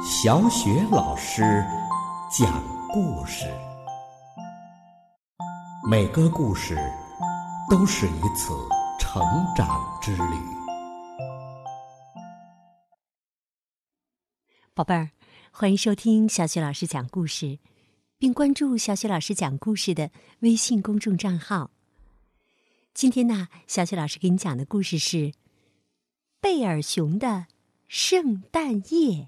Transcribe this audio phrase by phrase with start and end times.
[0.00, 1.42] 小雪老师
[2.30, 3.46] 讲故事，
[5.90, 6.78] 每个故事
[7.68, 8.54] 都是一次
[9.00, 9.20] 成
[9.56, 9.66] 长
[10.00, 10.34] 之旅。
[14.72, 15.10] 宝贝儿，
[15.50, 17.58] 欢迎收听小雪老师讲故事，
[18.18, 21.72] 并关注小雪老师讲故事的微信公众账号。
[22.94, 25.16] 今天呢，小雪老师给你讲的故事是
[26.40, 27.46] 《贝尔熊的
[27.88, 29.26] 圣诞夜》。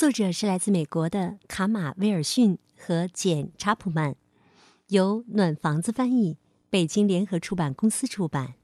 [0.00, 4.16] 作者是来自美国的卡马威尔逊和简查普曼，
[4.86, 6.38] 由暖房子翻译，
[6.70, 8.54] 北京联合出版公司出版。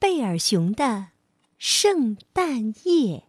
[0.00, 1.10] 贝尔熊的
[1.56, 3.28] 圣诞夜，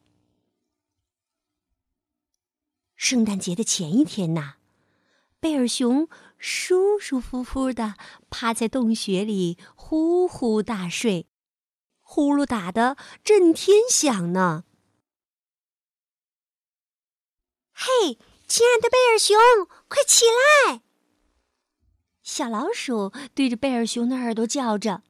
[2.95, 4.55] 圣诞节的前一天呐，
[5.39, 6.09] 贝尔熊
[6.39, 7.93] 舒舒服服的
[8.31, 11.27] 趴在洞穴里呼呼大睡，
[12.01, 14.63] 呼噜打得震天响呢。
[17.77, 19.37] 嘿，亲爱的贝尔熊，
[19.89, 20.23] 快起
[20.69, 20.81] 来！
[22.23, 25.03] 小老鼠对着贝尔熊的耳朵叫着：“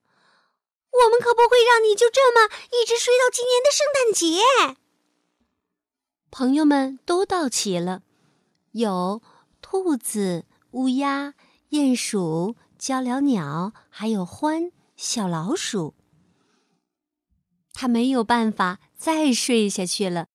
[0.91, 4.75] 我们可不会让你就这么一直睡到今年的圣诞节。”
[6.31, 8.02] 朋友们都到齐了，
[8.71, 9.21] 有
[9.61, 11.36] 兔子、乌鸦、
[11.69, 15.93] 鼹鼠、鹪鹩鸟，还有獾、小老鼠。
[17.73, 20.25] 他没有办法再睡下去了。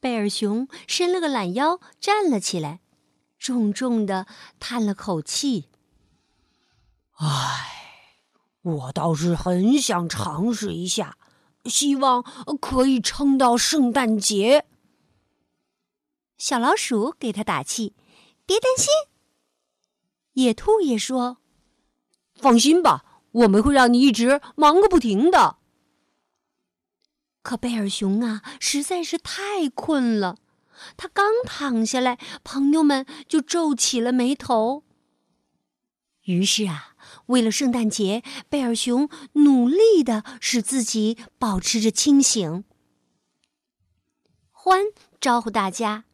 [0.00, 2.80] 贝尔熊伸了个懒腰，站了起来，
[3.38, 4.26] 重重的
[4.58, 5.68] 叹了口气
[7.20, 8.16] ：“唉，
[8.62, 11.18] 我倒是很想尝试一下，
[11.66, 12.24] 希望
[12.58, 14.64] 可以撑到圣诞节。”
[16.38, 17.94] 小老鼠给他打气
[18.46, 18.88] ：“别担心。”
[20.32, 21.36] 野兔也说
[22.40, 25.58] ：“放心吧，我们会让你一直忙个不停的。”
[27.42, 30.36] 可贝尔熊啊，实在是太困了。
[30.96, 34.84] 他刚躺下来，朋友们就皱起了眉头。
[36.24, 36.94] 于是啊，
[37.26, 42.64] 为了圣诞节，贝尔熊努力的使自己保持着清醒。
[44.50, 44.84] 欢
[45.20, 46.04] 招呼大家：“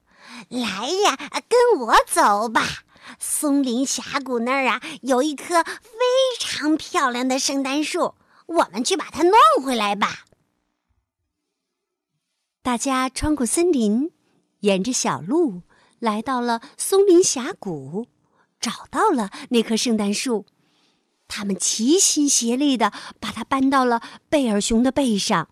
[0.49, 1.17] 来呀，
[1.49, 2.85] 跟我走吧！
[3.19, 6.01] 松林峡谷那儿啊，有一棵非
[6.39, 8.15] 常漂亮的圣诞树，
[8.47, 10.25] 我们去把它弄回来吧。”
[12.67, 14.11] 大家穿过森林，
[14.59, 15.63] 沿着小路
[16.01, 18.09] 来到了松林峡谷，
[18.59, 20.47] 找到了那棵圣诞树。
[21.29, 25.49] 他们齐心协力的把它搬到了贝尔熊的背上。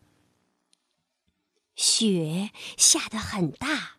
[1.76, 3.98] 雪下得很大，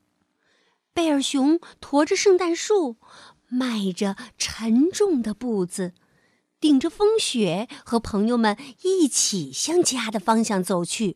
[0.94, 2.98] 贝尔熊驮着圣诞树，
[3.48, 5.94] 迈着沉重的步子，
[6.60, 11.16] 顶着风雪，和朋友们一起向家的方向走去。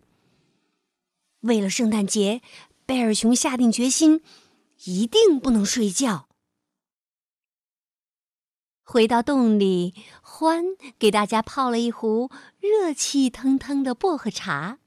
[1.41, 2.41] 为了圣诞节，
[2.85, 4.21] 贝尔熊下定决心，
[4.85, 6.27] 一定不能睡觉。
[8.83, 14.79] 回到洞里，獾给大家泡了一壶热气腾腾的薄荷茶。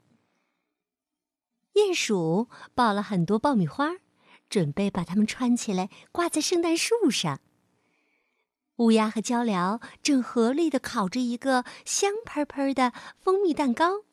[1.73, 3.95] 鼹鼠抱了很多爆米花，
[4.49, 7.39] 准备把它们穿起来挂在圣诞树上。
[8.75, 14.03] 乌鸦和鹪鹩正合力的烤着一个香喷喷的蜂蜜蛋糕。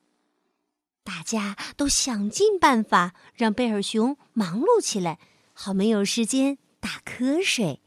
[1.21, 5.19] 大家都想尽办法让贝尔熊忙碌起来，
[5.53, 7.83] 好没有时间打瞌睡。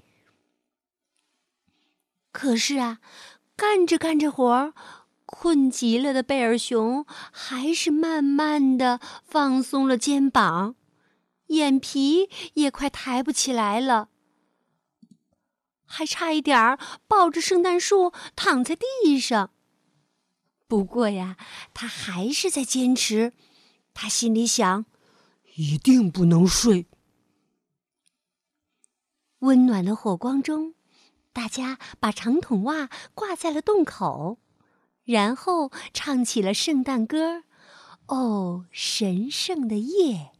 [2.31, 2.99] 可是啊，
[3.55, 4.75] 干着干着活儿，
[5.25, 10.75] 困极了的贝尔熊还是慢慢的放松了肩膀，
[11.47, 14.09] 眼皮也快抬不起来了，
[15.85, 16.77] 还差一点儿
[17.07, 19.49] 抱着圣诞树躺在地上。
[20.67, 21.37] 不过呀，
[21.73, 23.33] 他还是在坚持。
[23.93, 24.85] 他心里想：
[25.55, 26.87] 一定不能睡。
[29.39, 30.73] 温暖的火光中，
[31.31, 34.39] 大家把长筒袜挂在了洞口，
[35.03, 37.43] 然后唱起了圣诞歌。
[38.07, 40.31] 哦，神圣的夜！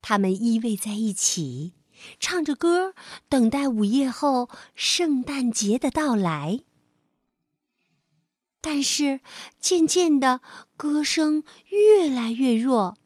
[0.00, 1.74] 他们依偎在一起，
[2.18, 2.94] 唱着歌，
[3.28, 6.60] 等待午夜后圣诞节的到来。
[8.62, 9.20] 但是，
[9.58, 10.40] 渐渐的，
[10.76, 12.96] 歌声越来越弱，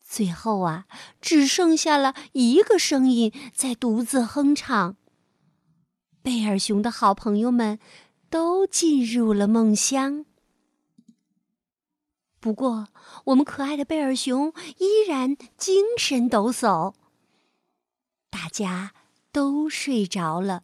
[0.00, 0.86] 最后啊，
[1.20, 4.96] 只剩下了一个声音在独自哼唱。
[6.22, 7.78] 贝尔熊的好朋友们
[8.30, 10.24] 都进入了梦乡。
[12.40, 12.88] 不过，
[13.26, 16.94] 我们可爱的贝尔熊依然精神抖擞。
[18.30, 18.94] 大家
[19.30, 20.62] 都睡着了。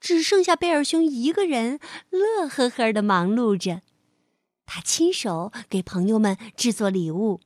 [0.00, 3.82] 只剩下贝尔熊一个人，乐呵呵的忙碌着。
[4.66, 7.40] 他亲手给朋友们制作礼物，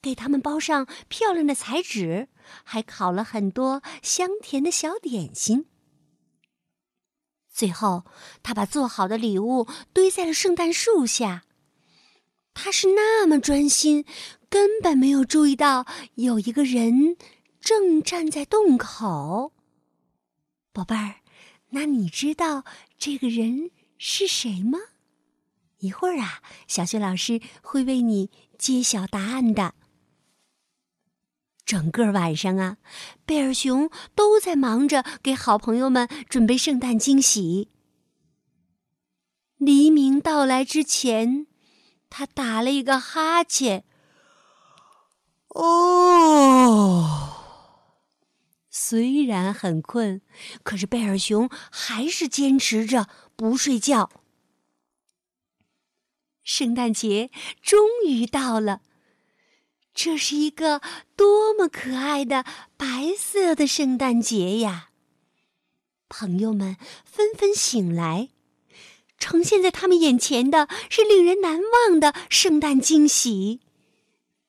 [0.00, 2.28] 给他们包上漂亮的彩纸，
[2.62, 5.66] 还烤了很多香甜的小点心。
[7.50, 8.04] 最后，
[8.42, 11.44] 他把做好的礼物堆在了圣诞树下。
[12.52, 14.04] 他是那么专心，
[14.48, 17.16] 根本没有注意到有一个人
[17.60, 19.52] 正站在洞口。
[20.72, 21.16] 宝贝儿，
[21.74, 22.64] 那你知道
[22.96, 24.78] 这个人是谁吗？
[25.78, 29.74] 一会儿啊，小雪老师会为你揭晓答案的。
[31.66, 32.76] 整个晚上啊，
[33.26, 37.68] 贝尔熊都在忙着给好朋友们准备圣诞惊喜。
[39.56, 41.48] 黎明到来之前，
[42.08, 43.84] 他打了一个哈欠。
[45.48, 47.33] 哦，
[48.86, 50.20] 虽然很困，
[50.62, 54.10] 可是贝尔熊还是坚持着不睡觉。
[56.42, 57.30] 圣诞节
[57.62, 58.82] 终于到了，
[59.94, 60.82] 这是一个
[61.16, 62.44] 多么可爱的
[62.76, 64.90] 白色的圣诞节呀！
[66.10, 66.76] 朋友们
[67.06, 68.28] 纷纷醒来，
[69.18, 73.60] 呈现在他们眼前的是令人难忘的圣诞惊喜，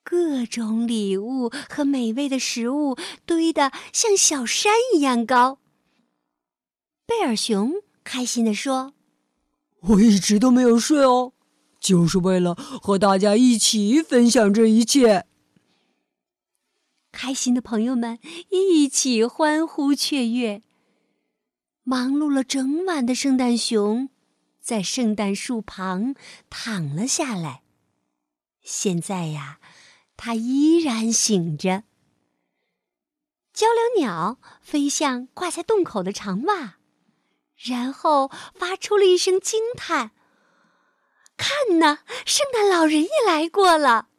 [0.05, 5.57] 各种礼物和美味的食物堆得像小山一样高。
[7.07, 7.73] 贝尔熊
[8.03, 8.93] 开心地说
[9.81, 11.33] ：“我一直都没有睡哦。”
[11.81, 15.25] 就是为了和大家一起分享这一切。
[17.11, 18.19] 开心的朋友们
[18.49, 20.61] 一起欢呼雀跃。
[21.83, 24.09] 忙碌了整晚的圣诞熊，
[24.59, 26.15] 在圣诞树旁
[26.49, 27.61] 躺了下来。
[28.63, 29.59] 现在呀，
[30.17, 31.83] 它依然醒着。
[33.53, 36.75] 交流鸟飞向挂在洞口的长袜，
[37.55, 40.11] 然后发出了一声惊叹。
[41.37, 44.09] 看呐，圣诞老人也来过了。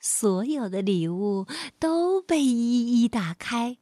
[0.00, 1.46] 所有的礼物
[1.78, 3.78] 都被一一打开，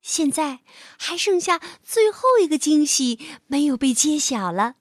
[0.00, 0.60] 现在
[0.98, 4.76] 还剩下最后一个惊喜没有被揭晓了。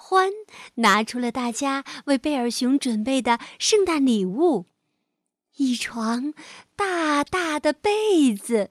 [0.00, 0.30] 欢
[0.76, 4.66] 拿出了大家为贝尔熊准备的圣诞礼物——
[5.58, 6.32] 一床
[6.76, 8.70] 大大的被子。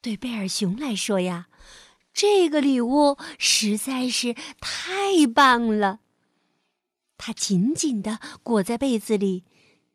[0.00, 1.46] 对贝尔熊来说呀。
[2.12, 6.00] 这个礼物实在是太棒了。
[7.16, 9.44] 他紧紧的裹在被子里，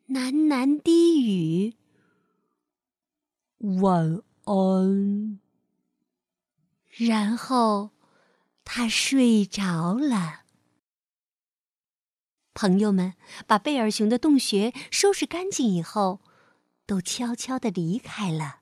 [0.08, 1.74] 喃喃低语
[3.80, 5.38] ：“晚安。”
[6.88, 7.90] 然后
[8.70, 10.42] 他睡着了。
[12.52, 13.14] 朋友们
[13.46, 16.20] 把贝尔熊的洞穴收拾干净以后，
[16.84, 18.60] 都悄悄的离开了。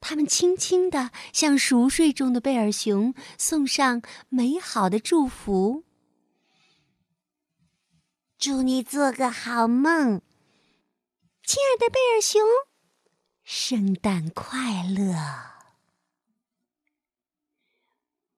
[0.00, 4.00] 他们轻轻地向熟睡中的贝尔熊送上
[4.30, 5.84] 美好的祝福
[8.38, 10.22] ：“祝你做个好梦，
[11.42, 12.40] 亲爱的贝尔熊，
[13.44, 15.49] 圣诞快乐，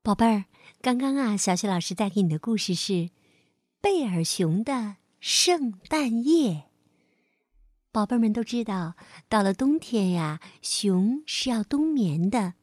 [0.02, 0.44] 宝贝儿。”
[0.82, 2.92] 刚刚啊，小雪老师带给你的故事是
[3.80, 6.50] 《贝尔熊的圣诞夜》。
[7.92, 8.94] 宝贝们都知道，
[9.28, 12.54] 到了冬天呀，熊是要冬眠的。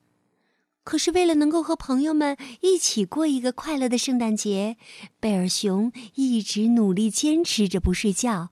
[0.84, 4.76] 可是为了能够和朋友们一起过一个快乐的圣诞节，
[5.22, 8.50] 贝尔熊一直努力坚持着不睡觉，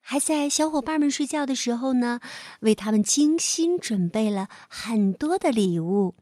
[0.00, 2.20] 还在小伙伴们睡觉的时候呢，
[2.60, 6.14] 为他们精心准备了很多的礼物。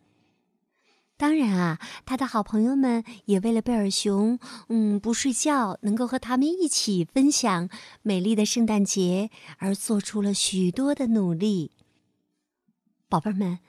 [1.16, 7.68] 当然啊，他的好朋友们也为了贝尔熊，嗯，不睡觉，能够和他们一起分享
[8.02, 11.70] 美丽的圣诞节，而做出了许多的努力。
[13.08, 13.60] 宝贝儿们，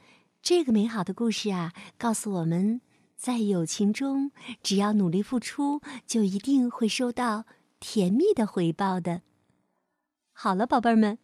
[0.41, 2.81] 这个美好的故事啊，告诉我们
[3.15, 4.31] 在友情中，
[4.63, 7.45] 只要努力付出，就一定会收到
[7.79, 9.21] 甜蜜的回报的。
[10.33, 11.19] 好了，宝贝儿们，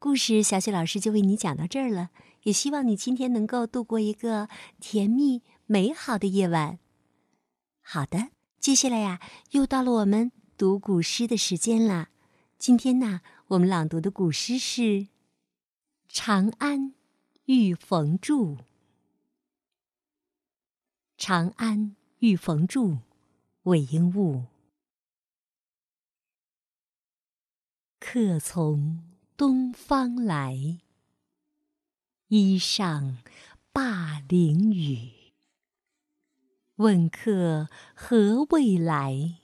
[0.00, 2.08] 故事小雪老师就为你讲到这儿了。
[2.44, 4.48] 也希望你今天能够度过一个
[4.80, 6.78] 甜蜜美好的夜晚。
[7.82, 12.08] 好的，接下来呀，又到了我们读古诗的时间了。
[12.58, 14.82] 今天呢，我们朗读的古诗是
[16.08, 16.94] 《长安
[17.44, 18.56] 遇逢住》。
[21.18, 22.92] 《长安遇逢住》，
[23.64, 24.44] 韦应物。
[27.98, 29.09] 客从
[29.40, 30.80] 东方来。
[32.28, 33.16] 衣上
[33.72, 35.32] 灞陵雨，
[36.74, 39.38] 问客何未来？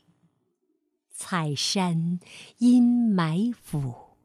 [1.08, 2.20] 采山
[2.58, 4.18] 阴霾府，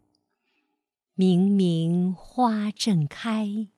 [1.14, 3.70] 明明花正开，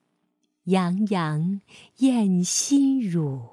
[0.64, 1.60] 洋洋
[1.98, 3.50] 艳心乳。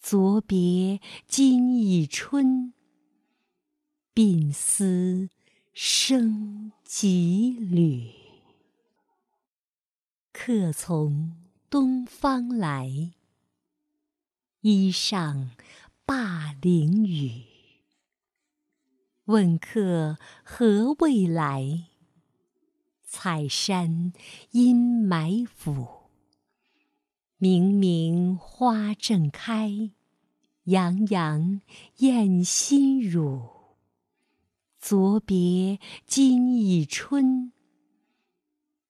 [0.00, 2.74] 昨别今已春。
[4.12, 5.30] 鬓丝
[5.72, 8.10] 生几缕。
[10.30, 11.32] 客从
[11.70, 13.12] 东方来，
[14.60, 15.52] 衣上
[16.04, 17.44] 灞陵雨。
[19.24, 21.86] 问客何未来？
[23.04, 24.12] 采山
[24.50, 24.76] 阴
[25.08, 26.10] 霾府。
[27.38, 29.92] 明明花正开，
[30.64, 31.62] 洋洋
[31.96, 33.51] 艳心乳。
[34.84, 37.52] 昨别今已春，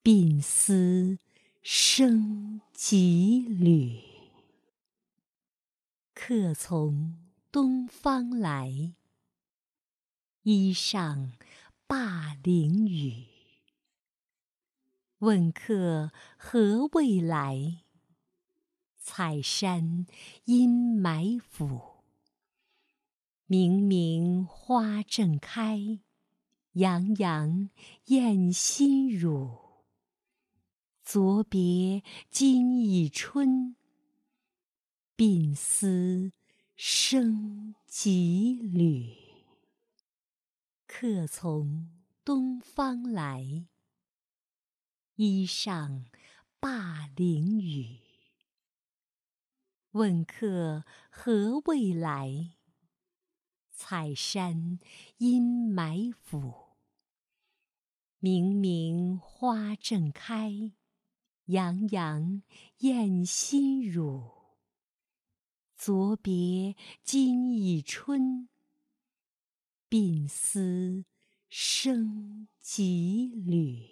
[0.02, 1.18] 鬓丝
[1.60, 4.00] 生几缕。
[6.14, 7.18] 客从
[7.52, 8.94] 东方来，
[10.44, 11.34] 衣上
[11.86, 13.26] 灞陵雨。
[15.18, 17.82] 问客何未来？
[18.96, 20.06] 采山
[20.46, 21.91] 阴霾府。
[23.52, 25.98] 明明花正开，
[26.72, 27.68] 洋洋
[28.06, 29.58] 艳心乳。
[31.02, 33.76] 昨别今已春，
[35.18, 36.32] 鬓丝
[36.76, 39.14] 生几缕。
[40.86, 41.90] 客从
[42.24, 43.66] 东方来，
[45.16, 46.06] 衣上
[46.58, 47.98] 灞陵雨。
[49.90, 52.52] 问客何未来？
[53.84, 54.78] 采山
[55.18, 56.76] 阴霾府。
[58.20, 60.70] 明明花正开，
[61.46, 62.44] 洋洋
[62.78, 64.30] 艳心乳。
[65.76, 68.48] 昨别今已春，
[69.90, 71.04] 鬓丝
[71.48, 73.88] 生几缕。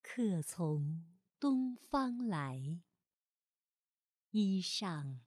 [0.00, 1.04] 客从
[1.40, 2.80] 东方来，
[4.30, 5.18] 衣上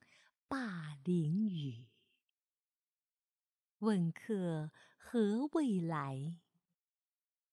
[0.48, 1.91] 灞陵雨。
[3.82, 6.36] 问客何未来？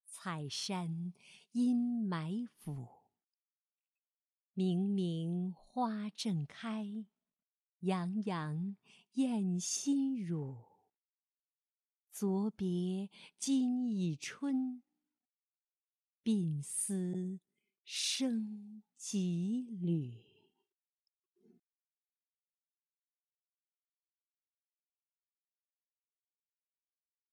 [0.04, 1.14] 采山
[1.52, 2.86] 阴霾府。
[4.52, 7.06] 明明花正开，
[7.80, 8.76] 洋洋
[9.14, 10.64] 艳心乳。
[12.12, 13.08] 昨别
[13.38, 14.82] 今已春，
[16.22, 17.40] 鬓丝
[17.84, 20.37] 生几缕。